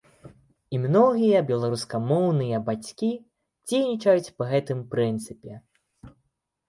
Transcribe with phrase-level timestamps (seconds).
[0.75, 3.09] І многія беларускамоўныя бацькі
[3.67, 5.53] дзейнічаюць па гэтым прынцыпе.